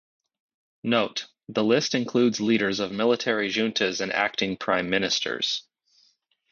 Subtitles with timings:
[0.83, 5.61] "Note:" The list includes leaders of military juntas and acting prime ministers.